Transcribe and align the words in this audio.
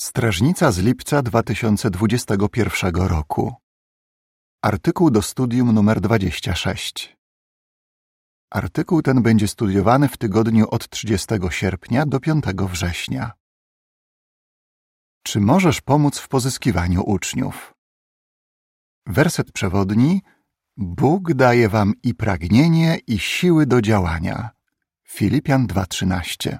Strażnica 0.00 0.72
z 0.72 0.78
lipca 0.78 1.22
2021 1.22 2.96
roku. 2.96 3.54
Artykuł 4.62 5.10
do 5.10 5.22
studium 5.22 5.72
numer 5.72 6.00
26. 6.00 7.16
Artykuł 8.50 9.02
ten 9.02 9.22
będzie 9.22 9.48
studiowany 9.48 10.08
w 10.08 10.16
tygodniu 10.16 10.68
od 10.68 10.88
30 10.88 11.26
sierpnia 11.50 12.06
do 12.06 12.20
5 12.20 12.44
września. 12.44 13.32
Czy 15.22 15.40
możesz 15.40 15.80
pomóc 15.80 16.18
w 16.18 16.28
pozyskiwaniu 16.28 17.02
uczniów? 17.02 17.74
Werset 19.06 19.52
przewodni 19.52 20.22
Bóg 20.76 21.34
daje 21.34 21.68
wam 21.68 21.94
i 22.02 22.14
pragnienie, 22.14 22.98
i 23.06 23.18
siły 23.18 23.66
do 23.66 23.82
działania. 23.82 24.50
Filipian 25.08 25.66
2:13. 25.66 26.58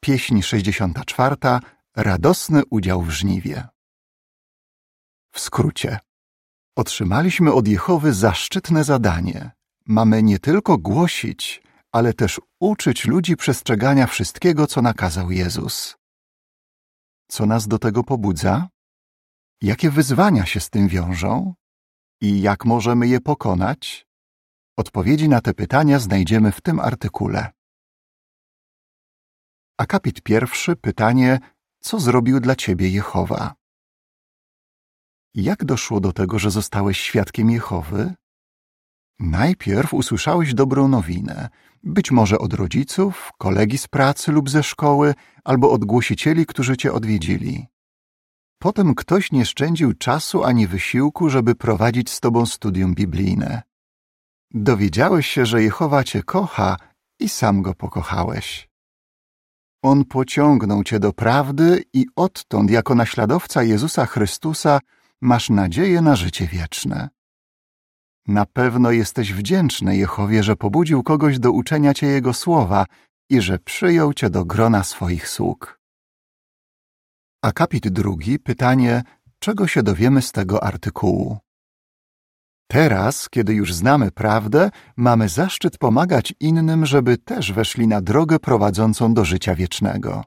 Pieśń 0.00 0.42
64. 0.42 1.36
Radosny 1.96 2.62
udział 2.70 3.02
w 3.02 3.10
żniwie. 3.10 3.68
W 5.32 5.40
skrócie. 5.40 5.98
Otrzymaliśmy 6.76 7.52
od 7.52 7.68
Jehowy 7.68 8.12
zaszczytne 8.12 8.84
zadanie. 8.84 9.50
Mamy 9.86 10.22
nie 10.22 10.38
tylko 10.38 10.78
głosić, 10.78 11.62
ale 11.92 12.14
też 12.14 12.40
uczyć 12.60 13.04
ludzi 13.04 13.36
przestrzegania 13.36 14.06
wszystkiego, 14.06 14.66
co 14.66 14.82
nakazał 14.82 15.30
Jezus. 15.30 15.96
Co 17.30 17.46
nas 17.46 17.68
do 17.68 17.78
tego 17.78 18.04
pobudza? 18.04 18.68
Jakie 19.62 19.90
wyzwania 19.90 20.46
się 20.46 20.60
z 20.60 20.70
tym 20.70 20.88
wiążą? 20.88 21.54
I 22.20 22.40
jak 22.40 22.64
możemy 22.64 23.08
je 23.08 23.20
pokonać? 23.20 24.06
Odpowiedzi 24.76 25.28
na 25.28 25.40
te 25.40 25.54
pytania 25.54 25.98
znajdziemy 25.98 26.52
w 26.52 26.60
tym 26.60 26.80
artykule. 26.80 27.52
Akapit 29.78 30.22
pierwszy, 30.22 30.76
pytanie, 30.76 31.38
co 31.84 32.00
zrobił 32.00 32.40
dla 32.40 32.56
ciebie 32.56 32.88
Jehowa? 32.88 33.54
Jak 35.34 35.64
doszło 35.64 36.00
do 36.00 36.12
tego, 36.12 36.38
że 36.38 36.50
zostałeś 36.50 36.98
świadkiem 36.98 37.50
Jehowy? 37.50 38.14
Najpierw 39.18 39.94
usłyszałeś 39.94 40.54
dobrą 40.54 40.88
nowinę, 40.88 41.48
być 41.82 42.10
może 42.10 42.38
od 42.38 42.54
rodziców, 42.54 43.30
kolegi 43.38 43.78
z 43.78 43.88
pracy 43.88 44.32
lub 44.32 44.50
ze 44.50 44.62
szkoły, 44.62 45.14
albo 45.44 45.70
od 45.70 45.84
głosicieli, 45.84 46.46
którzy 46.46 46.76
cię 46.76 46.92
odwiedzili. 46.92 47.66
Potem 48.58 48.94
ktoś 48.94 49.32
nie 49.32 49.46
szczędził 49.46 49.92
czasu 49.92 50.44
ani 50.44 50.66
wysiłku, 50.66 51.30
żeby 51.30 51.54
prowadzić 51.54 52.10
z 52.10 52.20
tobą 52.20 52.46
studium 52.46 52.94
biblijne. 52.94 53.62
Dowiedziałeś 54.50 55.26
się, 55.26 55.46
że 55.46 55.62
Jehowa 55.62 56.04
cię 56.04 56.22
kocha 56.22 56.76
i 57.20 57.28
sam 57.28 57.62
go 57.62 57.74
pokochałeś. 57.74 58.73
On 59.84 60.04
pociągnął 60.04 60.84
cię 60.84 61.00
do 61.00 61.12
prawdy 61.12 61.84
i 61.92 62.06
odtąd, 62.16 62.70
jako 62.70 62.94
naśladowca 62.94 63.62
Jezusa 63.62 64.06
Chrystusa, 64.06 64.80
masz 65.20 65.50
nadzieję 65.50 66.00
na 66.00 66.16
życie 66.16 66.46
wieczne. 66.46 67.08
Na 68.26 68.46
pewno 68.46 68.90
jesteś 68.90 69.32
wdzięczny 69.32 69.96
Jehowie, 69.96 70.42
że 70.42 70.56
pobudził 70.56 71.02
kogoś 71.02 71.38
do 71.38 71.52
uczenia 71.52 71.94
cię 71.94 72.06
Jego 72.06 72.34
słowa 72.34 72.86
i 73.30 73.40
że 73.40 73.58
przyjął 73.58 74.14
cię 74.14 74.30
do 74.30 74.44
grona 74.44 74.84
swoich 74.84 75.28
sług. 75.28 75.80
Akapit 77.42 77.88
drugi, 77.88 78.38
pytanie, 78.38 79.02
czego 79.38 79.66
się 79.66 79.82
dowiemy 79.82 80.22
z 80.22 80.32
tego 80.32 80.62
artykułu? 80.62 81.43
Teraz, 82.66 83.28
kiedy 83.28 83.54
już 83.54 83.74
znamy 83.74 84.10
prawdę, 84.10 84.70
mamy 84.96 85.28
zaszczyt 85.28 85.78
pomagać 85.78 86.34
innym, 86.40 86.86
żeby 86.86 87.18
też 87.18 87.52
weszli 87.52 87.88
na 87.88 88.00
drogę 88.00 88.38
prowadzącą 88.38 89.14
do 89.14 89.24
życia 89.24 89.54
wiecznego. 89.54 90.24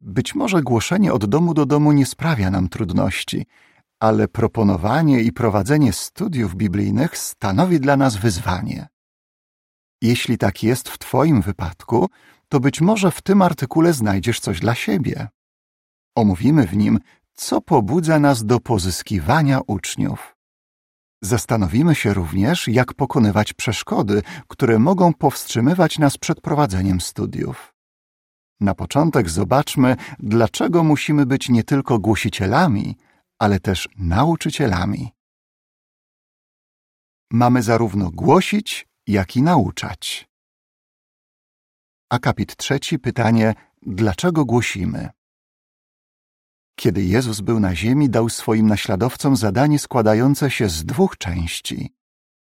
Być 0.00 0.34
może 0.34 0.62
głoszenie 0.62 1.12
od 1.12 1.26
domu 1.26 1.54
do 1.54 1.66
domu 1.66 1.92
nie 1.92 2.06
sprawia 2.06 2.50
nam 2.50 2.68
trudności, 2.68 3.46
ale 4.00 4.28
proponowanie 4.28 5.22
i 5.22 5.32
prowadzenie 5.32 5.92
studiów 5.92 6.54
biblijnych 6.54 7.18
stanowi 7.18 7.80
dla 7.80 7.96
nas 7.96 8.16
wyzwanie. 8.16 8.88
Jeśli 10.02 10.38
tak 10.38 10.62
jest 10.62 10.88
w 10.88 10.98
Twoim 10.98 11.42
wypadku, 11.42 12.08
to 12.48 12.60
być 12.60 12.80
może 12.80 13.10
w 13.10 13.22
tym 13.22 13.42
artykule 13.42 13.92
znajdziesz 13.92 14.40
coś 14.40 14.60
dla 14.60 14.74
siebie. 14.74 15.28
Omówimy 16.14 16.66
w 16.66 16.76
nim, 16.76 16.98
co 17.34 17.60
pobudza 17.60 18.18
nas 18.18 18.44
do 18.44 18.60
pozyskiwania 18.60 19.60
uczniów. 19.66 20.35
Zastanowimy 21.26 21.94
się 21.94 22.14
również, 22.14 22.68
jak 22.68 22.94
pokonywać 22.94 23.52
przeszkody, 23.52 24.22
które 24.48 24.78
mogą 24.78 25.14
powstrzymywać 25.14 25.98
nas 25.98 26.18
przed 26.18 26.40
prowadzeniem 26.40 27.00
studiów. 27.00 27.74
Na 28.60 28.74
początek 28.74 29.30
zobaczmy, 29.30 29.96
dlaczego 30.18 30.84
musimy 30.84 31.26
być 31.26 31.48
nie 31.48 31.64
tylko 31.64 31.98
głosicielami, 31.98 32.96
ale 33.38 33.60
też 33.60 33.88
nauczycielami. 33.98 35.12
Mamy 37.30 37.62
zarówno 37.62 38.10
głosić, 38.10 38.88
jak 39.06 39.36
i 39.36 39.42
nauczać. 39.42 40.28
Akapit 42.10 42.56
trzeci, 42.56 42.98
pytanie, 42.98 43.54
dlaczego 43.82 44.44
głosimy? 44.44 45.08
Kiedy 46.76 47.02
Jezus 47.04 47.40
był 47.40 47.60
na 47.60 47.74
ziemi, 47.74 48.10
dał 48.10 48.28
swoim 48.28 48.66
naśladowcom 48.66 49.36
zadanie 49.36 49.78
składające 49.78 50.50
się 50.50 50.68
z 50.68 50.84
dwóch 50.84 51.18
części. 51.18 51.94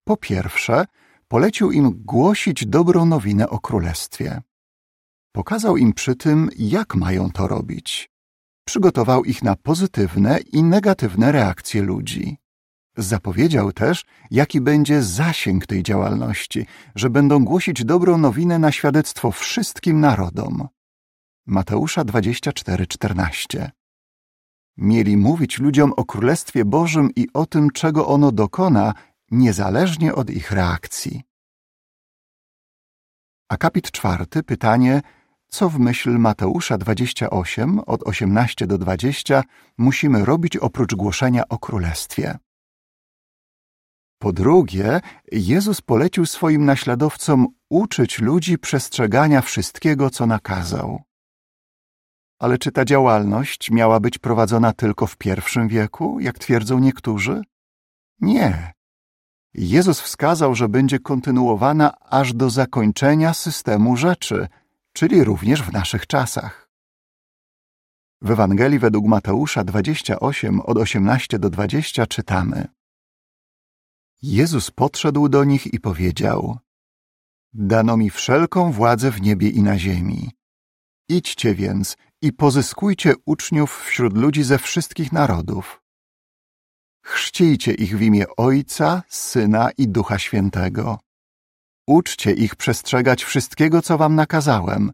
Po 0.03 0.17
pierwsze, 0.17 0.85
polecił 1.27 1.71
im 1.71 2.03
głosić 2.05 2.65
dobrą 2.65 3.05
nowinę 3.05 3.49
o 3.49 3.59
królestwie. 3.59 4.41
Pokazał 5.31 5.77
im 5.77 5.93
przy 5.93 6.15
tym, 6.15 6.49
jak 6.57 6.95
mają 6.95 7.31
to 7.31 7.47
robić. 7.47 8.09
Przygotował 8.65 9.23
ich 9.23 9.43
na 9.43 9.55
pozytywne 9.55 10.39
i 10.39 10.63
negatywne 10.63 11.31
reakcje 11.31 11.81
ludzi. 11.81 12.37
Zapowiedział 12.97 13.71
też, 13.71 14.05
jaki 14.31 14.61
będzie 14.61 15.03
zasięg 15.03 15.65
tej 15.65 15.83
działalności, 15.83 16.65
że 16.95 17.09
będą 17.09 17.45
głosić 17.45 17.85
dobrą 17.85 18.17
nowinę 18.17 18.59
na 18.59 18.71
świadectwo 18.71 19.31
wszystkim 19.31 19.99
narodom. 19.99 20.67
Mateusza 21.45 22.05
24:14 22.05 23.82
Mieli 24.77 25.17
mówić 25.17 25.59
ludziom 25.59 25.93
o 25.97 26.05
Królestwie 26.05 26.65
Bożym 26.65 27.09
i 27.15 27.27
o 27.33 27.45
tym, 27.45 27.69
czego 27.69 28.07
ono 28.07 28.31
dokona, 28.31 28.93
niezależnie 29.31 30.15
od 30.15 30.29
ich 30.29 30.51
reakcji. 30.51 31.23
Akapit 33.49 33.91
czwarty, 33.91 34.43
pytanie, 34.43 35.01
co 35.47 35.69
w 35.69 35.79
myśl 35.79 36.17
Mateusza 36.17 36.77
28, 36.77 37.79
od 37.79 38.03
18 38.03 38.67
do 38.67 38.77
20, 38.77 39.43
musimy 39.77 40.25
robić 40.25 40.57
oprócz 40.57 40.95
głoszenia 40.95 41.47
o 41.49 41.59
Królestwie. 41.59 42.37
Po 44.19 44.33
drugie, 44.33 45.01
Jezus 45.31 45.81
polecił 45.81 46.25
swoim 46.25 46.65
naśladowcom 46.65 47.47
uczyć 47.69 48.19
ludzi 48.19 48.57
przestrzegania 48.57 49.41
wszystkiego, 49.41 50.09
co 50.09 50.25
nakazał. 50.25 51.01
Ale 52.43 52.57
czy 52.57 52.71
ta 52.71 52.85
działalność 52.85 53.71
miała 53.71 53.99
być 53.99 54.17
prowadzona 54.17 54.73
tylko 54.73 55.07
w 55.07 55.17
pierwszym 55.17 55.67
wieku, 55.67 56.19
jak 56.19 56.39
twierdzą 56.39 56.79
niektórzy? 56.79 57.41
Nie. 58.21 58.73
Jezus 59.53 60.01
wskazał, 60.01 60.55
że 60.55 60.69
będzie 60.69 60.99
kontynuowana 60.99 61.93
aż 61.99 62.33
do 62.33 62.49
zakończenia 62.49 63.33
systemu 63.33 63.97
rzeczy, 63.97 64.47
czyli 64.93 65.23
również 65.23 65.63
w 65.63 65.71
naszych 65.71 66.07
czasach. 66.07 66.69
W 68.21 68.31
Ewangelii 68.31 68.79
według 68.79 69.05
Mateusza 69.05 69.63
28 69.63 70.61
od 70.61 70.77
18 70.77 71.39
do 71.39 71.49
20 71.49 72.07
czytamy: 72.07 72.67
Jezus 74.21 74.71
podszedł 74.71 75.29
do 75.29 75.43
nich 75.43 75.73
i 75.73 75.79
powiedział: 75.79 76.57
Dano 77.53 77.97
mi 77.97 78.09
wszelką 78.09 78.71
władzę 78.71 79.11
w 79.11 79.21
niebie 79.21 79.49
i 79.49 79.61
na 79.61 79.79
ziemi. 79.79 80.31
Idźcie 81.09 81.55
więc 81.55 81.97
i 82.23 82.33
pozyskujcie 82.33 83.13
uczniów 83.25 83.83
wśród 83.83 84.17
ludzi 84.17 84.43
ze 84.43 84.57
wszystkich 84.57 85.11
narodów. 85.11 85.81
Chrzcijcie 87.05 87.73
ich 87.73 87.97
w 87.97 88.01
imię 88.01 88.25
Ojca, 88.37 89.03
Syna 89.07 89.69
i 89.77 89.87
Ducha 89.87 90.19
Świętego. 90.19 90.99
Uczcie 91.87 92.31
ich 92.31 92.55
przestrzegać 92.55 93.23
wszystkiego, 93.23 93.81
co 93.81 93.97
wam 93.97 94.15
nakazałem, 94.15 94.91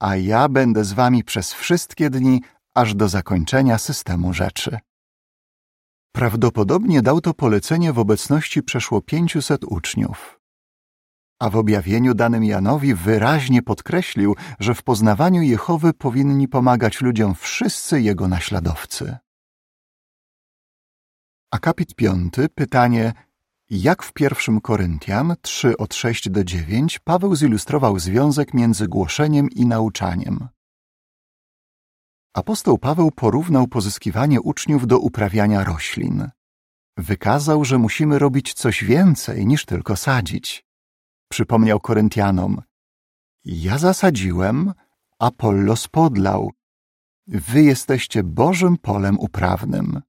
a 0.00 0.16
ja 0.16 0.48
będę 0.48 0.84
z 0.84 0.92
wami 0.92 1.24
przez 1.24 1.52
wszystkie 1.52 2.10
dni, 2.10 2.40
aż 2.74 2.94
do 2.94 3.08
zakończenia 3.08 3.78
systemu 3.78 4.34
rzeczy. 4.34 4.78
Prawdopodobnie 6.12 7.02
dał 7.02 7.20
to 7.20 7.34
polecenie 7.34 7.92
w 7.92 7.98
obecności 7.98 8.62
przeszło 8.62 9.02
pięciuset 9.02 9.64
uczniów 9.64 10.37
a 11.38 11.50
w 11.50 11.56
objawieniu 11.56 12.14
danym 12.14 12.44
Janowi 12.44 12.94
wyraźnie 12.94 13.62
podkreślił, 13.62 14.36
że 14.60 14.74
w 14.74 14.82
poznawaniu 14.82 15.42
Jehowy 15.42 15.92
powinni 15.92 16.48
pomagać 16.48 17.00
ludziom 17.00 17.34
wszyscy 17.34 18.00
jego 18.00 18.28
naśladowcy. 18.28 19.16
Akapit 21.50 21.94
piąty, 21.94 22.48
pytanie 22.48 23.12
jak 23.70 24.02
w 24.02 24.12
pierwszym 24.12 24.60
Koryntian 24.60 25.34
3 25.42 25.76
od 25.76 25.94
6 25.94 26.30
do 26.30 26.44
9 26.44 26.98
Paweł 26.98 27.36
zilustrował 27.36 27.98
związek 27.98 28.54
między 28.54 28.88
głoszeniem 28.88 29.50
i 29.50 29.66
nauczaniem. 29.66 30.48
Apostoł 32.34 32.78
Paweł 32.78 33.10
porównał 33.10 33.66
pozyskiwanie 33.66 34.40
uczniów 34.40 34.86
do 34.86 34.98
uprawiania 34.98 35.64
roślin. 35.64 36.30
Wykazał, 36.96 37.64
że 37.64 37.78
musimy 37.78 38.18
robić 38.18 38.54
coś 38.54 38.84
więcej 38.84 39.46
niż 39.46 39.64
tylko 39.64 39.96
sadzić. 39.96 40.67
Przypomniał 41.28 41.80
Koryntianom: 41.80 42.62
Ja 43.44 43.78
zasadziłem, 43.78 44.72
Apollos 45.18 45.88
podlał. 45.88 46.52
Wy 47.26 47.62
jesteście 47.62 48.22
Bożym 48.22 48.76
polem 48.78 49.18
uprawnym. 49.18 50.00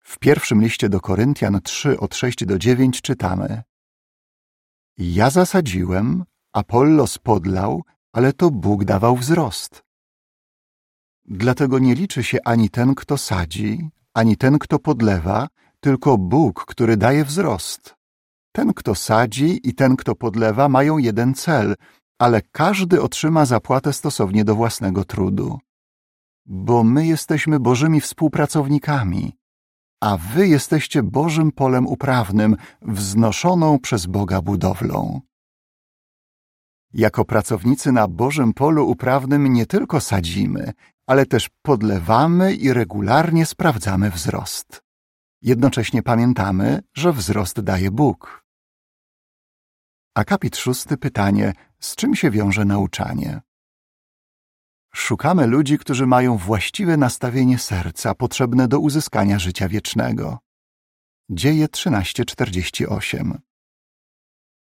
W 0.00 0.18
pierwszym 0.18 0.62
liście 0.62 0.88
do 0.88 1.00
Koryntian 1.00 1.60
3 1.62 2.00
od 2.00 2.14
6 2.14 2.44
do 2.46 2.58
9 2.58 3.02
czytamy: 3.02 3.62
Ja 4.98 5.30
zasadziłem, 5.30 6.24
Apollos 6.52 7.18
podlał, 7.18 7.82
ale 8.12 8.32
to 8.32 8.50
Bóg 8.50 8.84
dawał 8.84 9.16
wzrost. 9.16 9.82
Dlatego 11.24 11.78
nie 11.78 11.94
liczy 11.94 12.24
się 12.24 12.38
ani 12.44 12.70
ten, 12.70 12.94
kto 12.94 13.18
sadzi, 13.18 13.90
ani 14.14 14.36
ten, 14.36 14.58
kto 14.58 14.78
podlewa, 14.78 15.48
tylko 15.80 16.18
Bóg, 16.18 16.64
który 16.64 16.96
daje 16.96 17.24
wzrost. 17.24 17.99
Ten, 18.52 18.74
kto 18.74 18.94
sadzi 18.94 19.68
i 19.68 19.74
ten, 19.74 19.96
kto 19.96 20.14
podlewa, 20.14 20.68
mają 20.68 20.98
jeden 20.98 21.34
cel, 21.34 21.74
ale 22.18 22.42
każdy 22.52 23.02
otrzyma 23.02 23.44
zapłatę 23.44 23.92
stosownie 23.92 24.44
do 24.44 24.54
własnego 24.54 25.04
trudu. 25.04 25.58
Bo 26.46 26.84
my 26.84 27.06
jesteśmy 27.06 27.60
Bożymi 27.60 28.00
współpracownikami, 28.00 29.40
a 30.00 30.16
wy 30.16 30.48
jesteście 30.48 31.02
Bożym 31.02 31.52
polem 31.52 31.86
uprawnym, 31.86 32.56
wznoszoną 32.82 33.78
przez 33.78 34.06
Boga 34.06 34.42
budowlą. 34.42 35.20
Jako 36.92 37.24
pracownicy 37.24 37.92
na 37.92 38.08
Bożym 38.08 38.52
polu 38.52 38.90
uprawnym 38.90 39.52
nie 39.52 39.66
tylko 39.66 40.00
sadzimy, 40.00 40.72
ale 41.06 41.26
też 41.26 41.50
podlewamy 41.62 42.54
i 42.54 42.72
regularnie 42.72 43.46
sprawdzamy 43.46 44.10
wzrost. 44.10 44.82
Jednocześnie 45.42 46.02
pamiętamy, 46.02 46.80
że 46.94 47.12
wzrost 47.12 47.60
daje 47.60 47.90
Bóg. 47.90 48.39
Akapit 50.20 50.56
szósty 50.56 50.96
pytanie, 50.96 51.52
z 51.78 51.96
czym 51.96 52.14
się 52.14 52.30
wiąże 52.30 52.64
nauczanie? 52.64 53.40
Szukamy 54.94 55.46
ludzi, 55.46 55.78
którzy 55.78 56.06
mają 56.06 56.36
właściwe 56.36 56.96
nastawienie 56.96 57.58
serca 57.58 58.14
potrzebne 58.14 58.68
do 58.68 58.80
uzyskania 58.80 59.38
życia 59.38 59.68
wiecznego. 59.68 60.38
Dzieje 61.30 61.66
13:48 61.68 63.38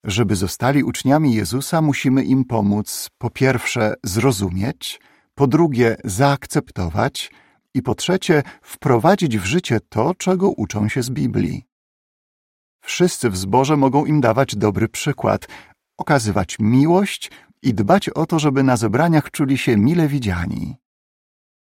Żeby 0.03 0.35
zostali 0.35 0.83
uczniami 0.83 1.35
Jezusa, 1.35 1.81
musimy 1.81 2.23
im 2.23 2.45
pomóc 2.45 3.09
po 3.17 3.29
pierwsze 3.29 3.94
zrozumieć, 4.03 4.99
po 5.35 5.47
drugie 5.47 5.97
zaakceptować 6.03 7.31
i 7.73 7.81
po 7.81 7.95
trzecie 7.95 8.44
wprowadzić 8.61 9.38
w 9.38 9.45
życie 9.45 9.79
to, 9.89 10.15
czego 10.15 10.49
uczą 10.49 10.89
się 10.89 11.03
z 11.03 11.09
Biblii. 11.09 11.76
Wszyscy 12.88 13.30
w 13.30 13.38
zborze 13.38 13.78
mogą 13.78 14.06
im 14.06 14.22
dawać 14.22 14.56
dobry 14.56 14.88
przykład, 14.88 15.48
okazywać 15.98 16.57
miłość 16.60 17.31
i 17.62 17.74
dbać 17.74 18.10
o 18.10 18.25
to, 18.25 18.39
żeby 18.39 18.63
na 18.63 18.78
zebraniach 18.78 19.31
czuli 19.31 19.57
się 19.57 19.78
mile 19.78 20.07
widziani. 20.07 20.75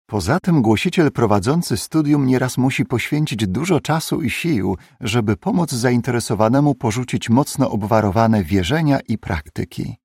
Poza 0.06 0.41
tym 0.41 0.62
głosiciel 0.62 1.12
prowadzący 1.12 1.76
studium 1.76 2.26
nieraz 2.26 2.59
musi 2.59 2.85
poświęcić 2.85 3.47
dużo 3.47 3.81
czasu 3.81 4.23
i 4.23 4.31
sił, 4.31 4.76
żeby 5.00 5.37
pomóc 5.37 5.70
zainteresowanemu 5.70 6.75
porzucić 6.75 7.31
mocno 7.31 7.71
obwarowane 7.71 8.44
wierzenia 8.44 9.00
i 9.00 9.19
praktyki. 9.19 9.97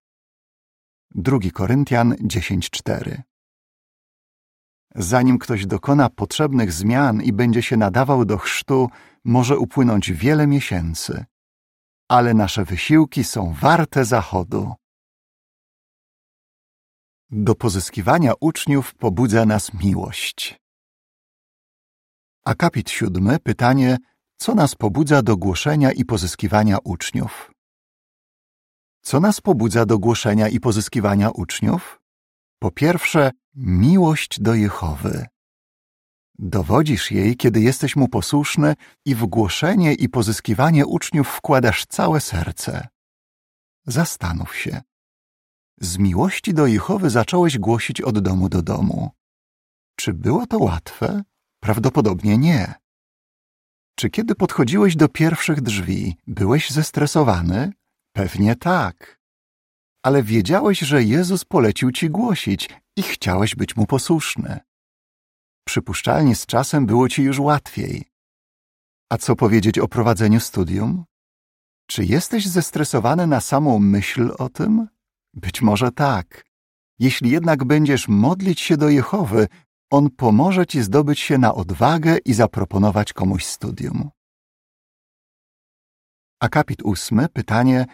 2 1.15 1.37
Koryntian 1.53 2.15
10:4 2.21 3.21
Zanim 4.95 5.39
ktoś 5.39 5.65
dokona 5.65 6.09
potrzebnych 6.09 6.71
zmian 6.71 7.21
i 7.21 7.33
będzie 7.33 7.61
się 7.61 7.77
nadawał 7.77 8.25
do 8.25 8.37
chrztu, 8.37 8.89
może 9.25 9.57
upłynąć 9.57 10.11
wiele 10.11 10.47
miesięcy. 10.47 11.25
Ale 12.09 12.33
nasze 12.33 12.65
wysiłki 12.65 13.23
są 13.23 13.53
warte 13.53 14.05
zachodu. 14.05 14.73
Do 17.29 17.55
pozyskiwania 17.55 18.33
uczniów 18.39 18.95
pobudza 18.95 19.45
nas 19.45 19.73
miłość. 19.73 20.59
Akapit 22.45 22.89
siódmy, 22.89 23.39
pytanie, 23.39 23.97
co 24.37 24.55
nas 24.55 24.75
pobudza 24.75 25.21
do 25.21 25.37
głoszenia 25.37 25.91
i 25.91 26.05
pozyskiwania 26.05 26.77
uczniów? 26.83 27.51
Co 29.01 29.19
nas 29.19 29.41
pobudza 29.41 29.85
do 29.85 29.99
głoszenia 29.99 30.47
i 30.47 30.59
pozyskiwania 30.59 31.29
uczniów? 31.29 32.01
Po 32.59 32.71
pierwsze, 32.71 33.31
miłość 33.55 34.39
do 34.39 34.53
Jehowy. 34.53 35.25
Dowodzisz 36.39 37.11
jej, 37.11 37.37
kiedy 37.37 37.61
jesteś 37.61 37.95
mu 37.95 38.07
posłuszny 38.07 38.75
i 39.05 39.15
w 39.15 39.25
głoszenie 39.25 39.93
i 39.93 40.09
pozyskiwanie 40.09 40.85
uczniów 40.85 41.27
wkładasz 41.27 41.85
całe 41.85 42.21
serce. 42.21 42.87
Zastanów 43.85 44.55
się. 44.55 44.81
Z 45.79 45.97
miłości 45.97 46.53
do 46.53 46.67
Jehowy 46.67 47.09
zacząłeś 47.09 47.57
głosić 47.57 48.01
od 48.01 48.19
domu 48.19 48.49
do 48.49 48.61
domu. 48.61 49.11
Czy 49.95 50.13
było 50.13 50.47
to 50.47 50.59
łatwe? 50.59 51.23
Prawdopodobnie 51.59 52.37
nie. 52.37 52.73
Czy 53.95 54.09
kiedy 54.09 54.35
podchodziłeś 54.35 54.95
do 54.95 55.09
pierwszych 55.09 55.61
drzwi, 55.61 56.17
byłeś 56.27 56.69
zestresowany? 56.69 57.73
Pewnie 58.13 58.55
tak. 58.55 59.19
Ale 60.03 60.23
wiedziałeś, 60.23 60.79
że 60.79 61.03
Jezus 61.03 61.45
polecił 61.45 61.91
ci 61.91 62.09
głosić 62.09 62.69
i 62.95 63.03
chciałeś 63.03 63.55
być 63.55 63.75
mu 63.75 63.85
posłuszny. 63.85 64.59
Przypuszczalnie 65.65 66.35
z 66.35 66.45
czasem 66.45 66.85
było 66.85 67.09
ci 67.09 67.23
już 67.23 67.39
łatwiej. 67.39 68.05
A 69.09 69.17
co 69.17 69.35
powiedzieć 69.35 69.79
o 69.79 69.87
prowadzeniu 69.87 70.39
studium? 70.39 71.05
Czy 71.87 72.05
jesteś 72.05 72.47
zestresowany 72.47 73.27
na 73.27 73.41
samą 73.41 73.79
myśl 73.79 74.31
o 74.37 74.49
tym? 74.49 74.87
Być 75.33 75.61
może 75.61 75.91
tak. 75.91 76.45
Jeśli 76.99 77.29
jednak 77.29 77.63
będziesz 77.63 78.07
modlić 78.07 78.61
się 78.61 78.77
do 78.77 78.89
Jehowy, 78.89 79.47
On 79.91 80.09
pomoże 80.09 80.65
ci 80.65 80.81
zdobyć 80.81 81.19
się 81.19 81.37
na 81.37 81.53
odwagę 81.55 82.17
i 82.25 82.33
zaproponować 82.33 83.13
komuś 83.13 83.45
studium. 83.45 84.09
Akapit 86.39 86.81
ósmy, 86.83 87.29
pytanie, 87.29 87.85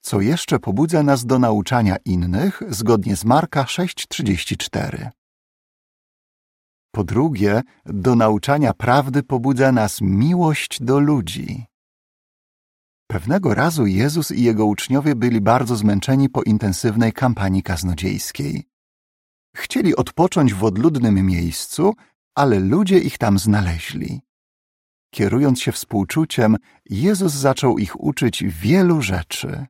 co 0.00 0.20
jeszcze 0.20 0.58
pobudza 0.58 1.02
nas 1.02 1.26
do 1.26 1.38
nauczania 1.38 1.96
innych, 2.04 2.62
zgodnie 2.68 3.16
z 3.16 3.24
Marka 3.24 3.62
6,34. 3.62 5.10
Po 6.96 7.04
drugie, 7.04 7.62
do 7.86 8.14
nauczania 8.14 8.72
prawdy 8.74 9.22
pobudza 9.22 9.72
nas 9.72 10.00
miłość 10.00 10.82
do 10.82 10.98
ludzi. 10.98 11.64
Pewnego 13.10 13.54
razu 13.54 13.86
Jezus 13.86 14.30
i 14.30 14.42
jego 14.42 14.66
uczniowie 14.66 15.14
byli 15.14 15.40
bardzo 15.40 15.76
zmęczeni 15.76 16.28
po 16.28 16.42
intensywnej 16.42 17.12
kampanii 17.12 17.62
kaznodziejskiej. 17.62 18.64
Chcieli 19.56 19.96
odpocząć 19.96 20.54
w 20.54 20.64
odludnym 20.64 21.26
miejscu, 21.26 21.94
ale 22.34 22.60
ludzie 22.60 22.98
ich 22.98 23.18
tam 23.18 23.38
znaleźli. 23.38 24.20
Kierując 25.14 25.60
się 25.60 25.72
współczuciem, 25.72 26.56
Jezus 26.90 27.32
zaczął 27.32 27.78
ich 27.78 28.00
uczyć 28.00 28.44
wielu 28.44 29.02
rzeczy. 29.02 29.66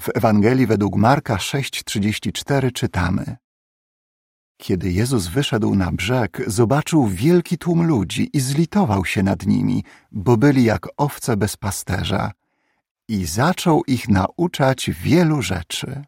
W 0.00 0.08
Ewangelii 0.14 0.66
według 0.66 0.96
Marka 0.96 1.36
6:34 1.36 2.72
czytamy: 2.72 3.36
Kiedy 4.60 4.92
Jezus 4.92 5.26
wyszedł 5.26 5.74
na 5.74 5.92
brzeg, 5.92 6.42
zobaczył 6.46 7.06
wielki 7.06 7.58
tłum 7.58 7.86
ludzi 7.86 8.30
i 8.32 8.40
zlitował 8.40 9.04
się 9.04 9.22
nad 9.22 9.46
nimi, 9.46 9.84
bo 10.12 10.36
byli 10.36 10.64
jak 10.64 10.88
owce 10.96 11.36
bez 11.36 11.56
pasterza, 11.56 12.32
i 13.08 13.26
zaczął 13.26 13.84
ich 13.84 14.08
nauczać 14.08 14.90
wielu 14.90 15.42
rzeczy. 15.42 16.04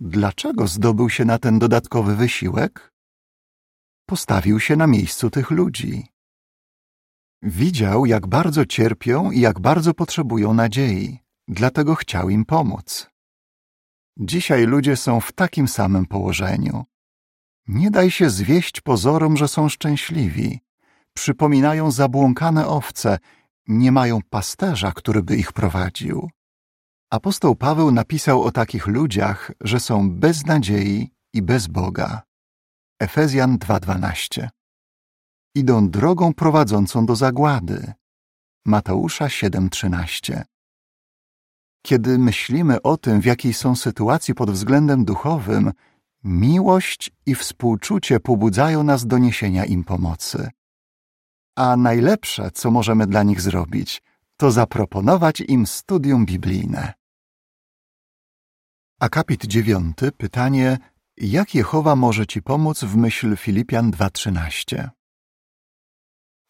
Dlaczego 0.00 0.66
zdobył 0.66 1.10
się 1.10 1.24
na 1.24 1.38
ten 1.38 1.58
dodatkowy 1.58 2.16
wysiłek? 2.16 2.92
Postawił 4.06 4.60
się 4.60 4.76
na 4.76 4.86
miejscu 4.86 5.30
tych 5.30 5.50
ludzi. 5.50 6.06
Widział, 7.42 8.06
jak 8.06 8.26
bardzo 8.26 8.66
cierpią 8.66 9.30
i 9.30 9.40
jak 9.40 9.60
bardzo 9.60 9.94
potrzebują 9.94 10.54
nadziei, 10.54 11.18
dlatego 11.48 11.94
chciał 11.94 12.30
im 12.30 12.44
pomóc. 12.44 13.10
Dzisiaj 14.16 14.66
ludzie 14.66 14.96
są 14.96 15.20
w 15.20 15.32
takim 15.32 15.68
samym 15.68 16.06
położeniu. 16.06 16.84
Nie 17.68 17.90
daj 17.90 18.10
się 18.10 18.30
zwieść 18.30 18.80
pozorom, 18.80 19.36
że 19.36 19.48
są 19.48 19.68
szczęśliwi. 19.68 20.60
Przypominają 21.14 21.90
zabłąkane 21.90 22.66
owce, 22.66 23.18
nie 23.68 23.92
mają 23.92 24.20
pasterza, 24.30 24.92
który 24.92 25.22
by 25.22 25.36
ich 25.36 25.52
prowadził. 25.52 26.30
Apostoł 27.10 27.56
Paweł 27.56 27.90
napisał 27.90 28.42
o 28.42 28.50
takich 28.50 28.86
ludziach, 28.86 29.50
że 29.60 29.80
są 29.80 30.10
bez 30.10 30.46
nadziei 30.46 31.10
i 31.32 31.42
bez 31.42 31.66
Boga. 31.66 32.22
Efezjan 33.00 33.58
2:12. 33.58 34.48
Idą 35.54 35.90
drogą 35.90 36.34
prowadzącą 36.34 37.06
do 37.06 37.16
zagłady. 37.16 37.92
Mateusza 38.66 39.26
7:13. 39.28 40.44
Kiedy 41.86 42.18
myślimy 42.18 42.82
o 42.82 42.96
tym, 42.96 43.20
w 43.20 43.24
jakiej 43.24 43.54
są 43.54 43.76
sytuacji 43.76 44.34
pod 44.34 44.50
względem 44.50 45.04
duchowym, 45.04 45.72
Miłość 46.24 47.10
i 47.26 47.34
współczucie 47.34 48.20
pobudzają 48.20 48.82
nas 48.82 49.06
do 49.06 49.18
niesienia 49.18 49.64
im 49.64 49.84
pomocy. 49.84 50.50
A 51.56 51.76
najlepsze, 51.76 52.50
co 52.50 52.70
możemy 52.70 53.06
dla 53.06 53.22
nich 53.22 53.40
zrobić, 53.40 54.02
to 54.36 54.50
zaproponować 54.50 55.40
im 55.40 55.66
studium 55.66 56.26
biblijne. 56.26 56.92
Akapit 59.00 59.46
dziewiąty, 59.46 60.12
pytanie, 60.12 60.78
jak 61.16 61.54
Jehowa 61.54 61.96
może 61.96 62.26
Ci 62.26 62.42
pomóc 62.42 62.84
w 62.84 62.96
myśl 62.96 63.36
Filipian 63.36 63.90
2.13? 63.90 64.88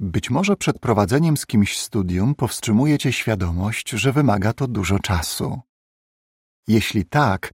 Być 0.00 0.30
może 0.30 0.56
przed 0.56 0.78
prowadzeniem 0.78 1.36
z 1.36 1.46
kimś 1.46 1.78
studium 1.78 2.34
powstrzymuje 2.34 2.98
Cię 2.98 3.12
świadomość, 3.12 3.90
że 3.90 4.12
wymaga 4.12 4.52
to 4.52 4.66
dużo 4.68 4.98
czasu. 4.98 5.60
Jeśli 6.68 7.04
tak, 7.04 7.50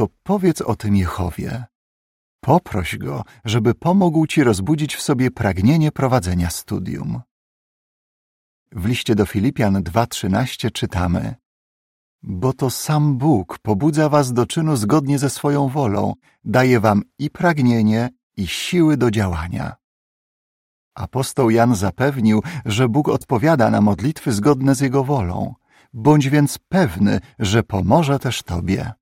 to 0.00 0.08
powiedz 0.22 0.60
o 0.60 0.76
tym 0.76 0.96
Jehowie. 0.96 1.64
Poproś 2.40 2.96
Go, 2.98 3.24
żeby 3.44 3.74
pomógł 3.74 4.26
Ci 4.26 4.44
rozbudzić 4.44 4.96
w 4.96 5.02
sobie 5.02 5.30
pragnienie 5.30 5.92
prowadzenia 5.92 6.50
studium. 6.50 7.20
W 8.72 8.86
liście 8.86 9.14
do 9.14 9.26
Filipian 9.26 9.82
2.13 9.82 10.72
czytamy 10.72 11.34
Bo 12.22 12.52
to 12.52 12.70
sam 12.70 13.18
Bóg 13.18 13.58
pobudza 13.58 14.08
was 14.08 14.32
do 14.32 14.46
czynu 14.46 14.76
zgodnie 14.76 15.18
ze 15.18 15.30
swoją 15.30 15.68
wolą, 15.68 16.14
daje 16.44 16.80
wam 16.80 17.02
i 17.18 17.30
pragnienie, 17.30 18.10
i 18.36 18.46
siły 18.46 18.96
do 18.96 19.10
działania. 19.10 19.76
Apostoł 20.94 21.50
Jan 21.50 21.74
zapewnił, 21.74 22.42
że 22.64 22.88
Bóg 22.88 23.08
odpowiada 23.08 23.70
na 23.70 23.80
modlitwy 23.80 24.32
zgodne 24.32 24.74
z 24.74 24.80
Jego 24.80 25.04
wolą. 25.04 25.54
Bądź 25.92 26.28
więc 26.28 26.58
pewny, 26.58 27.20
że 27.38 27.62
pomoże 27.62 28.18
też 28.18 28.42
Tobie. 28.42 28.99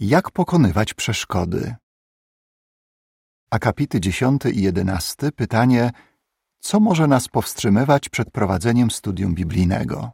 Jak 0.00 0.30
pokonywać 0.30 0.94
przeszkody? 0.94 1.74
Akapity 3.50 4.00
10 4.00 4.42
i 4.52 4.62
11 4.62 5.32
pytanie 5.32 5.90
co 6.60 6.80
może 6.80 7.06
nas 7.06 7.28
powstrzymywać 7.28 8.08
przed 8.08 8.30
prowadzeniem 8.30 8.90
studium 8.90 9.34
biblijnego? 9.34 10.10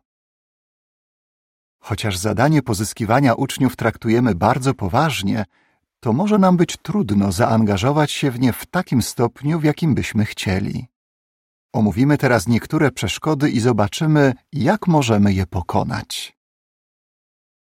Chociaż 1.80 2.16
zadanie 2.16 2.62
pozyskiwania 2.62 3.34
uczniów 3.34 3.76
traktujemy 3.76 4.34
bardzo 4.34 4.74
poważnie, 4.74 5.44
to 6.00 6.12
może 6.12 6.38
nam 6.38 6.56
być 6.56 6.76
trudno 6.76 7.32
zaangażować 7.32 8.12
się 8.12 8.30
w 8.30 8.40
nie 8.40 8.52
w 8.52 8.66
takim 8.66 9.02
stopniu, 9.02 9.60
w 9.60 9.64
jakim 9.64 9.94
byśmy 9.94 10.24
chcieli. 10.24 10.86
Omówimy 11.72 12.18
teraz 12.18 12.48
niektóre 12.48 12.90
przeszkody 12.90 13.50
i 13.50 13.60
zobaczymy, 13.60 14.32
jak 14.52 14.86
możemy 14.86 15.32
je 15.32 15.46
pokonać. 15.46 16.33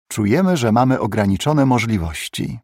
Czujemy, 0.07 0.57
że 0.57 0.71
mamy 0.71 0.99
ograniczone 0.99 1.65
możliwości. 1.65 2.59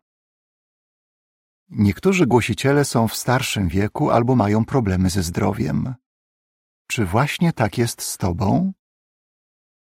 Niektórzy 1.70 2.28
głosiciele 2.28 2.86
są 2.86 3.08
w 3.08 3.16
starszym 3.16 3.68
wieku 3.68 4.10
albo 4.10 4.36
mają 4.36 4.66
problemy 4.66 5.10
ze 5.10 5.24
zdrowiem. 5.24 5.96
Czy 6.88 7.06
właśnie 7.06 7.54
tak 7.54 7.78
jest 7.78 8.02
z 8.02 8.18
Tobą? 8.18 8.74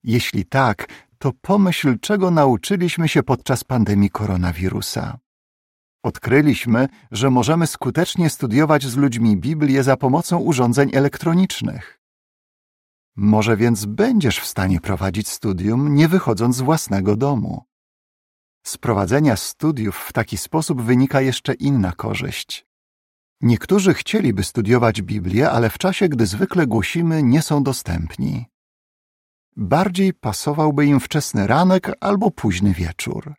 Jeśli 0.04 0.46
tak, 0.46 0.88
to 1.18 1.32
pomyśl, 1.42 2.00
czego 2.00 2.32
nauczyliśmy 2.32 3.08
się 3.08 3.24
podczas 3.24 3.64
pandemii 3.64 4.10
koronawirusa. 4.10 5.18
Odkryliśmy, 6.04 6.88
że 7.12 7.30
możemy 7.30 7.68
skutecznie 7.68 8.30
studiować 8.30 8.86
z 8.86 8.96
ludźmi 8.96 9.38
Biblię 9.38 9.84
za 9.84 9.98
pomocą 9.98 10.38
urządzeń 10.38 10.90
elektronicznych. 10.94 12.00
Może 13.18 13.58
więc 13.58 13.86
będziesz 13.86 14.40
w 14.40 14.46
stanie 14.46 14.82
prowadzić 14.82 15.30
studium, 15.30 15.96
nie 15.96 16.08
wychodząc 16.08 16.56
z 16.56 16.62
własnego 16.62 17.16
domu. 17.16 17.64
Z 18.64 18.78
prowadzenia 18.78 19.36
studiów 19.36 19.98
w 19.98 20.14
taki 20.14 20.38
sposób 20.38 20.82
wynika 20.82 21.22
jeszcze 21.22 21.54
inna 21.54 21.92
korzyść. 21.92 22.66
Niektórzy 23.42 23.94
chcieliby 23.94 24.44
studiować 24.44 25.02
Biblię, 25.02 25.52
ale 25.52 25.70
w 25.70 25.78
czasie, 25.78 26.10
gdy 26.10 26.26
zwykle 26.26 26.68
głosimy, 26.68 27.24
nie 27.24 27.42
są 27.42 27.64
dostępni. 27.64 28.46
Bardziej 29.56 30.14
pasowałby 30.14 30.86
im 30.86 31.00
wczesny 31.00 31.48
ranek 31.48 31.92
albo 32.00 32.32
późny 32.32 32.74
wieczór. 32.74 33.34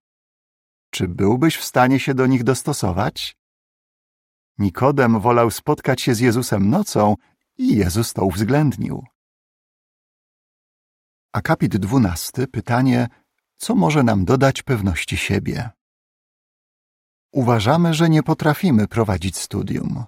Czy 0.90 1.08
byłbyś 1.08 1.56
w 1.56 1.64
stanie 1.64 2.00
się 2.00 2.14
do 2.14 2.26
nich 2.26 2.44
dostosować? 2.44 3.36
Nikodem 4.58 5.20
wolał 5.20 5.50
spotkać 5.50 6.00
się 6.00 6.14
z 6.14 6.20
Jezusem 6.20 6.70
nocą 6.70 7.14
i 7.58 7.76
Jezus 7.76 8.12
to 8.12 8.24
uwzględnił. 8.24 9.04
Akapit 11.38 11.76
dwunasty, 11.76 12.46
pytanie, 12.46 13.08
co 13.56 13.74
może 13.74 14.02
nam 14.02 14.24
dodać 14.24 14.62
pewności 14.62 15.16
siebie? 15.16 15.70
Uważamy, 17.32 17.94
że 17.94 18.08
nie 18.08 18.22
potrafimy 18.22 18.88
prowadzić 18.88 19.36
studium. 19.36 20.04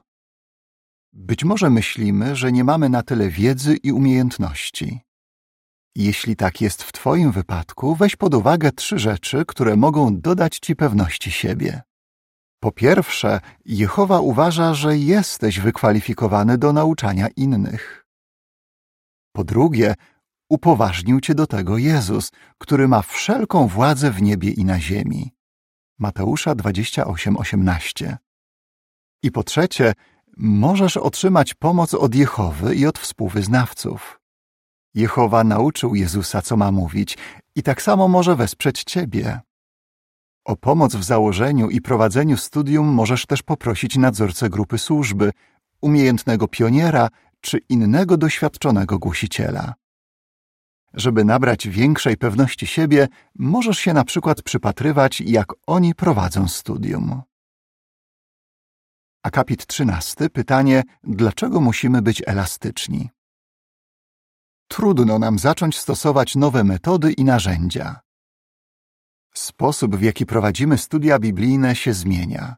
Być 1.12 1.44
może 1.44 1.70
myślimy, 1.70 2.36
że 2.36 2.52
nie 2.52 2.64
mamy 2.64 2.88
na 2.88 3.02
tyle 3.02 3.28
wiedzy 3.28 3.76
i 3.76 3.92
umiejętności. 3.92 5.00
Jeśli 5.96 6.36
tak 6.36 6.60
jest 6.60 6.82
w 6.82 6.92
Twoim 6.92 7.32
wypadku, 7.32 7.94
weź 7.94 8.16
pod 8.16 8.34
uwagę 8.34 8.72
trzy 8.72 8.98
rzeczy, 8.98 9.44
które 9.46 9.76
mogą 9.76 10.20
dodać 10.20 10.58
Ci 10.58 10.76
pewności 10.76 11.30
siebie. 11.30 11.82
Po 12.60 12.72
pierwsze, 12.72 13.40
Jehowa 13.64 14.20
uważa, 14.20 14.74
że 14.74 14.96
jesteś 14.96 15.60
wykwalifikowany 15.60 16.58
do 16.58 16.72
nauczania 16.72 17.28
innych. 17.36 18.06
Po 19.32 19.44
drugie, 19.44 19.94
upoważnił 20.50 21.20
Cię 21.20 21.34
do 21.34 21.46
tego 21.46 21.78
Jezus, 21.78 22.30
który 22.58 22.88
ma 22.88 23.02
wszelką 23.02 23.66
władzę 23.66 24.10
w 24.10 24.22
niebie 24.22 24.50
i 24.50 24.64
na 24.64 24.80
ziemi. 24.80 25.30
Mateusza 25.98 26.54
28:18. 26.54 28.16
I 29.22 29.30
po 29.30 29.42
trzecie, 29.42 29.92
możesz 30.36 30.96
otrzymać 30.96 31.54
pomoc 31.54 31.94
od 31.94 32.14
Jehowy 32.14 32.74
i 32.74 32.86
od 32.86 32.98
współwyznawców. 32.98 34.20
Jehowa 34.94 35.44
nauczył 35.44 35.94
Jezusa, 35.94 36.42
co 36.42 36.56
ma 36.56 36.72
mówić, 36.72 37.18
i 37.54 37.62
tak 37.62 37.82
samo 37.82 38.08
może 38.08 38.36
wesprzeć 38.36 38.84
Ciebie. 38.84 39.40
O 40.44 40.56
pomoc 40.56 40.96
w 40.96 41.04
założeniu 41.04 41.70
i 41.70 41.80
prowadzeniu 41.80 42.36
studium 42.36 42.86
możesz 42.86 43.26
też 43.26 43.42
poprosić 43.42 43.96
nadzorcę 43.96 44.50
grupy 44.50 44.78
służby, 44.78 45.32
umiejętnego 45.80 46.48
pioniera 46.48 47.08
czy 47.40 47.58
innego 47.58 48.16
doświadczonego 48.16 48.98
głosiciela. 48.98 49.74
Żeby 50.94 51.24
nabrać 51.24 51.68
większej 51.68 52.16
pewności 52.16 52.66
siebie, 52.66 53.08
możesz 53.38 53.78
się 53.78 53.92
na 53.92 54.04
przykład 54.04 54.42
przypatrywać, 54.42 55.20
jak 55.20 55.46
oni 55.66 55.94
prowadzą 55.94 56.48
studium. 56.48 57.22
Akapit 59.22 59.66
13. 59.66 60.30
Pytanie, 60.30 60.82
dlaczego 61.04 61.60
musimy 61.60 62.02
być 62.02 62.22
elastyczni? 62.26 63.10
Trudno 64.68 65.18
nam 65.18 65.38
zacząć 65.38 65.78
stosować 65.78 66.36
nowe 66.36 66.64
metody 66.64 67.12
i 67.12 67.24
narzędzia. 67.24 68.00
Sposób, 69.34 69.96
w 69.96 70.02
jaki 70.02 70.26
prowadzimy 70.26 70.78
studia 70.78 71.18
biblijne, 71.18 71.76
się 71.76 71.94
zmienia. 71.94 72.56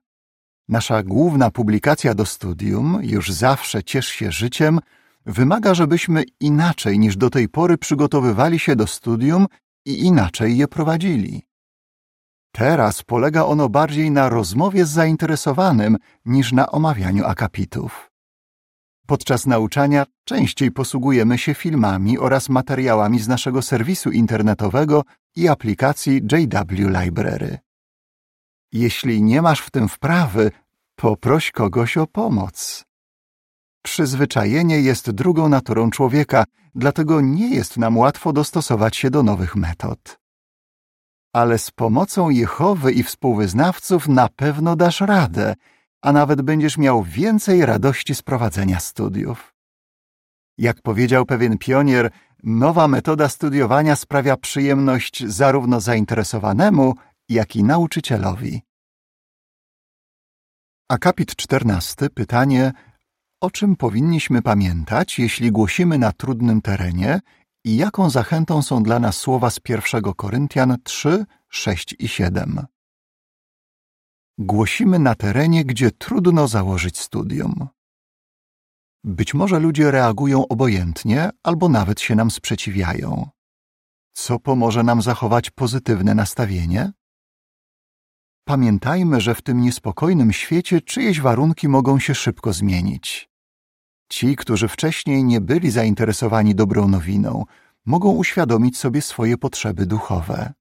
Nasza 0.69 1.03
główna 1.03 1.51
publikacja 1.51 2.15
do 2.15 2.27
studium, 2.27 2.99
już 3.03 3.31
zawsze 3.33 3.83
ciesz 3.83 4.09
się 4.09 4.33
życiem, 4.33 4.81
wymaga, 5.27 5.75
żebyśmy 5.75 6.25
inaczej 6.41 6.99
niż 6.99 7.17
do 7.17 7.31
tej 7.31 7.49
pory 7.49 7.79
przygotowywali 7.79 8.59
się 8.59 8.77
do 8.77 8.87
studium 8.87 9.47
i 9.87 10.05
inaczej 10.05 10.57
je 10.57 10.69
prowadzili. 10.69 11.43
Teraz 12.53 13.03
polega 13.03 13.45
ono 13.45 13.69
bardziej 13.69 14.11
na 14.11 14.29
rozmowie 14.29 14.85
z 14.85 14.91
zainteresowanym 14.91 15.97
niż 16.25 16.53
na 16.53 16.71
omawianiu 16.71 17.25
akapitów. 17.25 18.11
Podczas 19.07 19.47
nauczania 19.47 20.07
częściej 20.25 20.71
posługujemy 20.71 21.39
się 21.39 21.55
filmami 21.55 22.19
oraz 22.19 22.49
materiałami 22.49 23.19
z 23.19 23.29
naszego 23.29 23.63
serwisu 23.63 24.11
internetowego 24.11 25.03
i 25.37 25.49
aplikacji 25.49 26.17
JW 26.17 26.89
Library. 27.01 27.59
Jeśli 28.73 29.23
nie 29.23 29.43
masz 29.43 29.61
w 29.61 29.71
tym 29.71 29.89
wprawy, 29.89 30.51
poproś 30.97 31.51
kogoś 31.51 31.97
o 31.97 32.07
pomoc. 32.07 32.85
Przyzwyczajenie 33.83 34.81
jest 34.81 35.11
drugą 35.11 35.49
naturą 35.49 35.91
człowieka, 35.91 36.45
dlatego 36.75 37.21
nie 37.21 37.55
jest 37.55 37.77
nam 37.77 37.99
łatwo 37.99 38.33
dostosować 38.33 38.97
się 38.97 39.11
do 39.11 39.23
nowych 39.23 39.57
metod. 39.57 40.19
Ale 41.35 41.59
z 41.59 41.71
pomocą 41.71 42.31
Jehowy 42.31 42.93
i 42.93 43.03
współwyznawców 43.03 44.09
na 44.09 44.29
pewno 44.29 44.77
dasz 44.77 45.01
radę, 45.01 45.55
a 46.03 46.13
nawet 46.13 46.43
będziesz 46.43 46.79
miał 46.79 47.03
więcej 47.03 47.67
radości 47.67 48.15
z 48.15 48.23
prowadzenia 48.23 48.81
studiów. 48.81 49.55
Jak 50.59 50.83
powiedział 50.83 51.27
pewien 51.27 51.59
pionier, 51.59 52.11
nowa 52.43 52.89
metoda 52.89 53.29
studiowania 53.29 53.97
sprawia 53.97 54.37
przyjemność 54.37 55.27
zarówno 55.27 55.81
zainteresowanemu, 55.81 56.95
jak 57.29 57.57
i 57.57 57.65
nauczycielowi. 57.65 58.63
Akapit 60.89 61.37
14. 61.37 62.11
Pytanie, 62.11 62.73
o 63.43 63.51
czym 63.51 63.77
powinniśmy 63.77 64.43
pamiętać, 64.43 65.19
jeśli 65.19 65.53
głosimy 65.53 65.99
na 65.99 66.13
trudnym 66.13 66.63
terenie 66.63 67.21
i 67.65 67.77
jaką 67.77 68.11
zachętą 68.11 68.63
są 68.63 68.83
dla 68.83 68.99
nas 68.99 69.17
słowa 69.17 69.51
z 69.51 69.61
1 69.69 70.03
Koryntian 70.17 70.77
3, 70.85 71.25
6 71.49 71.97
i 71.99 72.09
7. 72.09 72.67
Głosimy 74.39 74.99
na 74.99 75.15
terenie, 75.15 75.65
gdzie 75.65 75.91
trudno 75.91 76.49
założyć 76.49 76.99
studium. 76.99 77.69
Być 79.05 79.35
może 79.35 79.59
ludzie 79.59 79.91
reagują 79.91 80.49
obojętnie 80.49 81.31
albo 81.43 81.69
nawet 81.69 82.01
się 82.01 82.15
nam 82.15 82.31
sprzeciwiają. 82.31 83.29
Co 84.13 84.39
pomoże 84.39 84.83
nam 84.83 85.03
zachować 85.03 85.51
pozytywne 85.51 86.15
nastawienie? 86.15 86.93
Pamiętajmy, 88.45 89.21
że 89.21 89.35
w 89.35 89.43
tym 89.43 89.61
niespokojnym 89.61 90.33
świecie 90.33 90.81
czyjeś 90.81 91.21
warunki 91.21 91.69
mogą 91.69 91.99
się 91.99 92.15
szybko 92.15 92.53
zmienić. 92.53 93.32
Ci, 94.13 94.37
którzy 94.37 94.69
wcześniej 94.69 95.25
nie 95.25 95.41
byli 95.41 95.71
zainteresowani 95.71 96.55
dobrą 96.55 96.89
nowiną, 96.89 97.45
mogą 97.87 98.11
uświadomić 98.11 98.79
sobie 98.79 99.03
swoje 99.03 99.39
potrzeby 99.39 99.87
duchowe. 99.87 100.53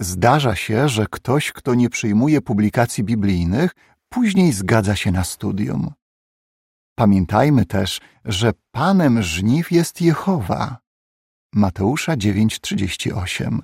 Zdarza 0.00 0.56
się, 0.56 0.88
że 0.88 1.06
ktoś, 1.10 1.52
kto 1.52 1.74
nie 1.74 1.90
przyjmuje 1.90 2.40
publikacji 2.40 3.04
biblijnych, 3.04 3.74
później 4.08 4.52
zgadza 4.52 4.96
się 4.96 5.10
na 5.10 5.24
studium. 5.24 5.92
Pamiętajmy 6.94 7.66
też, 7.66 8.00
że 8.24 8.52
Panem 8.70 9.22
żniw 9.22 9.72
jest 9.72 10.00
Jehowa. 10.00 10.78
Mateusza 11.52 12.16
9:38. 12.16 13.58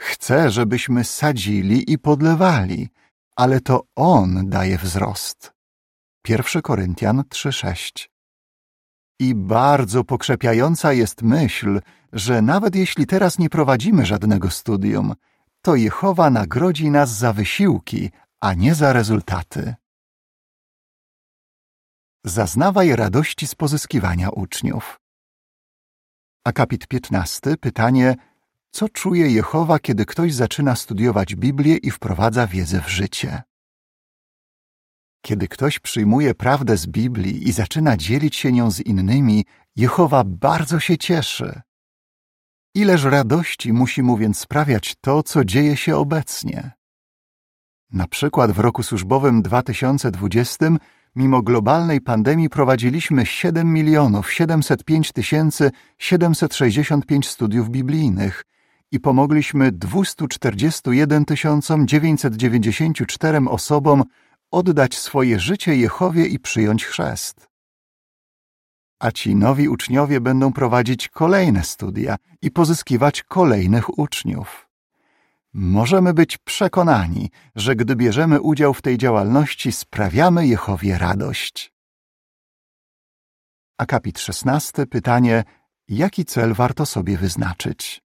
Chce, 0.00 0.50
żebyśmy 0.50 1.04
sadzili 1.04 1.92
i 1.92 1.98
podlewali, 1.98 2.88
ale 3.36 3.60
to 3.60 3.82
On 3.96 4.48
daje 4.50 4.78
wzrost. 4.78 5.59
1 6.28 6.62
Koryntian 6.62 7.22
3:6. 7.28 8.08
I 9.20 9.34
bardzo 9.34 10.04
pokrzepiająca 10.04 10.92
jest 10.92 11.22
myśl, 11.22 11.80
że 12.12 12.42
nawet 12.42 12.74
jeśli 12.74 13.06
teraz 13.06 13.38
nie 13.38 13.50
prowadzimy 13.50 14.06
żadnego 14.06 14.50
studium, 14.50 15.14
to 15.62 15.74
Jehowa 15.74 16.30
nagrodzi 16.30 16.90
nas 16.90 17.10
za 17.18 17.32
wysiłki, 17.32 18.10
a 18.40 18.54
nie 18.54 18.74
za 18.74 18.92
rezultaty. 18.92 19.74
Zaznawaj 22.24 22.96
radości 22.96 23.46
z 23.46 23.54
pozyskiwania 23.54 24.30
uczniów. 24.30 25.00
Akapit 26.44 26.86
15. 26.86 27.56
Pytanie: 27.56 28.16
Co 28.70 28.88
czuje 28.88 29.30
Jehowa, 29.30 29.78
kiedy 29.78 30.06
ktoś 30.06 30.34
zaczyna 30.34 30.76
studiować 30.76 31.34
Biblię 31.36 31.76
i 31.76 31.90
wprowadza 31.90 32.46
wiedzę 32.46 32.80
w 32.80 32.88
życie? 32.88 33.42
Kiedy 35.22 35.48
ktoś 35.48 35.78
przyjmuje 35.78 36.34
prawdę 36.34 36.76
z 36.76 36.86
Biblii 36.86 37.48
i 37.48 37.52
zaczyna 37.52 37.96
dzielić 37.96 38.36
się 38.36 38.52
nią 38.52 38.70
z 38.70 38.80
innymi, 38.80 39.44
Jehowa 39.76 40.24
bardzo 40.24 40.80
się 40.80 40.98
cieszy. 40.98 41.60
Ileż 42.74 43.04
radości 43.04 43.72
musi 43.72 44.02
mu 44.02 44.16
więc 44.16 44.38
sprawiać 44.38 44.94
to, 45.00 45.22
co 45.22 45.44
dzieje 45.44 45.76
się 45.76 45.96
obecnie. 45.96 46.70
Na 47.92 48.06
przykład 48.06 48.52
w 48.52 48.58
roku 48.58 48.82
służbowym 48.82 49.42
2020 49.42 50.66
mimo 51.16 51.42
globalnej 51.42 52.00
pandemii 52.00 52.48
prowadziliśmy 52.48 53.26
7 53.26 53.72
milionów 53.72 54.32
705 54.32 55.12
tysięcy 55.12 55.70
765 55.98 57.28
studiów 57.28 57.70
biblijnych 57.70 58.44
i 58.92 59.00
pomogliśmy 59.00 59.72
241 59.72 61.24
994 61.86 63.38
osobom 63.48 64.04
oddać 64.50 64.98
swoje 64.98 65.40
życie 65.40 65.76
Jehowie 65.76 66.26
i 66.26 66.38
przyjąć 66.38 66.84
chrzest 66.84 67.50
a 69.00 69.12
ci 69.12 69.36
nowi 69.36 69.68
uczniowie 69.68 70.20
będą 70.20 70.52
prowadzić 70.52 71.08
kolejne 71.08 71.64
studia 71.64 72.16
i 72.42 72.50
pozyskiwać 72.50 73.22
kolejnych 73.22 73.98
uczniów. 73.98 74.68
Możemy 75.52 76.14
być 76.14 76.38
przekonani, 76.38 77.30
że 77.56 77.76
gdy 77.76 77.96
bierzemy 77.96 78.40
udział 78.40 78.74
w 78.74 78.82
tej 78.82 78.98
działalności, 78.98 79.72
sprawiamy 79.72 80.46
Jehowie 80.46 80.98
radość. 80.98 81.72
Akapit 83.78 84.18
16. 84.18 84.86
Pytanie: 84.86 85.44
jaki 85.88 86.24
cel 86.24 86.54
warto 86.54 86.86
sobie 86.86 87.16
wyznaczyć? 87.16 88.02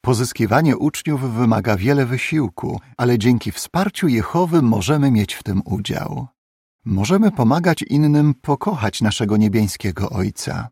Pozyskiwanie 0.00 0.76
uczniów 0.76 1.34
wymaga 1.34 1.76
wiele 1.76 2.06
wysiłku, 2.06 2.80
ale 2.96 3.18
dzięki 3.18 3.52
wsparciu 3.52 4.08
Jehowy 4.08 4.62
możemy 4.62 5.10
mieć 5.10 5.34
w 5.34 5.42
tym 5.42 5.62
udział 5.64 6.28
możemy 6.84 7.30
pomagać 7.30 7.82
innym 7.82 8.34
pokochać 8.34 9.00
naszego 9.00 9.36
niebiańskiego 9.36 10.10
Ojca. 10.10 10.68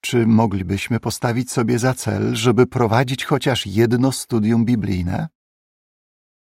Czy 0.00 0.26
moglibyśmy 0.26 1.00
postawić 1.00 1.50
sobie 1.52 1.78
za 1.78 1.94
cel, 1.94 2.34
żeby 2.34 2.66
prowadzić 2.66 3.24
chociaż 3.24 3.66
jedno 3.66 4.12
studium 4.12 4.64
biblijne? 4.64 5.28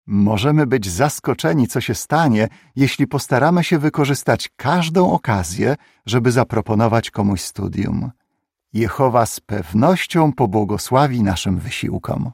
Możemy 0.06 0.66
być 0.66 0.90
zaskoczeni, 0.90 1.68
co 1.68 1.80
się 1.80 1.94
stanie, 1.94 2.48
jeśli 2.76 3.06
postaramy 3.06 3.64
się 3.64 3.78
wykorzystać 3.78 4.50
każdą 4.56 5.12
okazję, 5.12 5.76
żeby 6.06 6.32
zaproponować 6.32 7.10
komuś 7.10 7.40
studium. 7.40 8.10
Jehowa 8.74 9.26
z 9.26 9.40
pewnością 9.40 10.32
pobłogosławi 10.32 11.22
naszym 11.22 11.58
wysiłkom. 11.58 12.32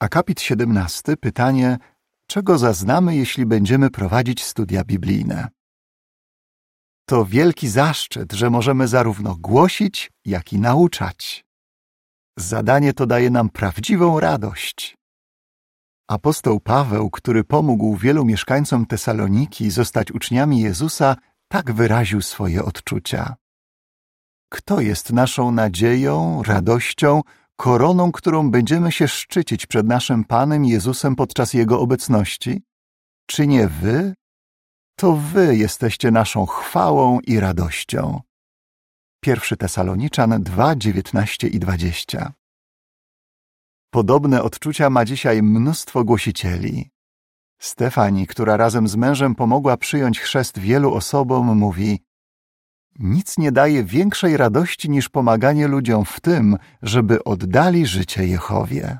Akapit 0.00 0.40
17. 0.40 1.16
Pytanie, 1.16 1.78
czego 2.26 2.58
zaznamy, 2.58 3.16
jeśli 3.16 3.46
będziemy 3.46 3.90
prowadzić 3.90 4.44
studia 4.44 4.84
biblijne. 4.84 5.48
To 7.08 7.24
wielki 7.24 7.68
zaszczyt, 7.68 8.32
że 8.32 8.50
możemy 8.50 8.88
zarówno 8.88 9.36
głosić, 9.36 10.10
jak 10.24 10.52
i 10.52 10.58
nauczać. 10.58 11.44
Zadanie 12.38 12.92
to 12.92 13.06
daje 13.06 13.30
nam 13.30 13.50
prawdziwą 13.50 14.20
radość. 14.20 14.96
Apostoł 16.08 16.60
Paweł, 16.60 17.10
który 17.10 17.44
pomógł 17.44 17.96
wielu 17.96 18.24
mieszkańcom 18.24 18.86
Tesaloniki 18.86 19.70
zostać 19.70 20.12
uczniami 20.12 20.60
Jezusa, 20.60 21.16
tak 21.48 21.72
wyraził 21.72 22.22
swoje 22.22 22.64
odczucia. 22.64 23.36
Kto 24.56 24.80
jest 24.80 25.12
naszą 25.12 25.50
nadzieją, 25.50 26.42
radością, 26.42 27.22
koroną, 27.56 28.12
którą 28.12 28.50
będziemy 28.50 28.92
się 28.92 29.08
szczycić 29.08 29.66
przed 29.66 29.86
naszym 29.86 30.24
Panem 30.24 30.64
Jezusem 30.64 31.16
podczas 31.16 31.54
Jego 31.54 31.80
obecności? 31.80 32.62
Czy 33.26 33.46
nie 33.46 33.68
wy? 33.68 34.14
To 34.98 35.16
wy 35.16 35.56
jesteście 35.56 36.10
naszą 36.10 36.46
chwałą 36.46 37.20
i 37.20 37.40
radością. 37.40 38.20
1 39.26 39.58
Tesaloniczan 39.58 40.42
2, 40.42 40.76
19 40.76 41.48
i 41.48 41.58
20 41.58 42.32
Podobne 43.90 44.42
odczucia 44.42 44.90
ma 44.90 45.04
dzisiaj 45.04 45.42
mnóstwo 45.42 46.04
głosicieli. 46.04 46.90
Stefani, 47.60 48.26
która 48.26 48.56
razem 48.56 48.88
z 48.88 48.96
mężem 48.96 49.34
pomogła 49.34 49.76
przyjąć 49.76 50.20
chrzest 50.20 50.58
wielu 50.58 50.94
osobom, 50.94 51.58
mówi 51.58 52.05
nic 52.98 53.38
nie 53.38 53.52
daje 53.52 53.84
większej 53.84 54.36
radości 54.36 54.90
niż 54.90 55.08
pomaganie 55.08 55.68
ludziom 55.68 56.04
w 56.04 56.20
tym, 56.20 56.56
żeby 56.82 57.24
oddali 57.24 57.86
życie 57.86 58.26
Jehowie. 58.26 58.98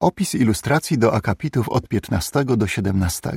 Opis 0.00 0.34
ilustracji 0.34 0.98
do 0.98 1.14
akapitów 1.14 1.68
od 1.68 1.88
15 1.88 2.44
do 2.44 2.66
17. 2.66 3.30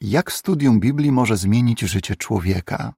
Jak 0.00 0.32
studium 0.32 0.80
Biblii 0.80 1.12
może 1.12 1.36
zmienić 1.36 1.80
życie 1.80 2.16
człowieka? 2.16 2.92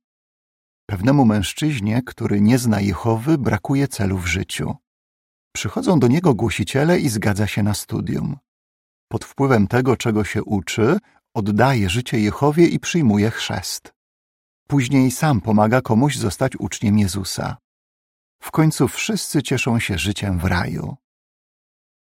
Pewnemu 0.86 1.24
mężczyźnie, 1.24 2.02
który 2.02 2.40
nie 2.40 2.58
zna 2.58 2.80
Jehowy, 2.80 3.38
brakuje 3.38 3.88
celu 3.88 4.18
w 4.18 4.26
życiu. 4.26 4.74
Przychodzą 5.52 5.98
do 5.98 6.08
niego 6.08 6.34
głosiciele 6.34 7.00
i 7.00 7.08
zgadza 7.08 7.46
się 7.46 7.62
na 7.62 7.74
studium. 7.74 8.36
Pod 9.08 9.24
wpływem 9.24 9.66
tego, 9.66 9.96
czego 9.96 10.24
się 10.24 10.44
uczy, 10.44 10.98
oddaje 11.34 11.90
życie 11.90 12.20
Jehowie 12.20 12.66
i 12.66 12.80
przyjmuje 12.80 13.30
chrzest. 13.30 13.97
Później 14.70 15.10
sam 15.10 15.40
pomaga 15.40 15.80
komuś 15.80 16.16
zostać 16.16 16.56
uczniem 16.56 16.98
Jezusa. 16.98 17.56
W 18.42 18.50
końcu 18.50 18.88
wszyscy 18.88 19.42
cieszą 19.42 19.78
się 19.80 19.98
życiem 19.98 20.38
w 20.38 20.44
raju. 20.44 20.96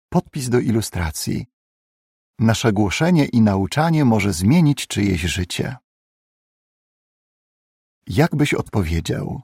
Podpis 0.10 0.49
do 0.49 0.60
ilustracji. 0.60 1.45
Nasze 2.39 2.73
głoszenie 2.73 3.26
i 3.26 3.41
nauczanie 3.41 4.06
może 4.06 4.34
zmienić 4.34 4.88
czyjeś 4.88 5.21
życie. 5.21 5.78
Jak 8.08 8.36
byś 8.36 8.54
odpowiedział? 8.54 9.41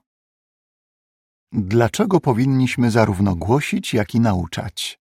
Dlaczego 1.51 2.19
powinniśmy 2.19 2.91
zarówno 2.91 3.35
głosić, 3.35 3.93
jak 3.93 4.15
i 4.15 4.19
nauczać? 4.19 4.99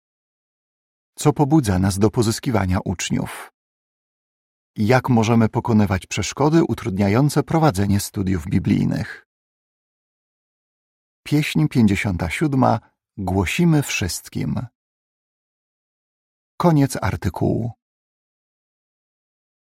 Co 1.14 1.32
pobudza 1.32 1.78
nas 1.78 1.98
do 1.98 2.10
pozyskiwania 2.10 2.78
uczniów? 2.84 3.51
Jak 4.76 5.08
możemy 5.08 5.48
pokonywać 5.48 6.06
przeszkody 6.06 6.64
utrudniające 6.64 7.42
prowadzenie 7.42 8.00
studiów 8.00 8.46
biblijnych? 8.46 9.26
Pieśń 11.22 11.68
57. 11.68 12.64
Głosimy 13.16 13.82
wszystkim. 13.82 14.66
Koniec 16.56 16.96
artykułu. 17.02 17.72